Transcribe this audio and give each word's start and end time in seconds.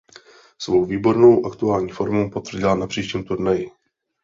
Svou 0.57 0.85
výbornou 0.85 1.45
aktuální 1.45 1.89
formu 1.91 2.31
potvrdila 2.31 2.75
na 2.75 2.87
příštím 2.87 3.23
turnaji. 3.23 3.71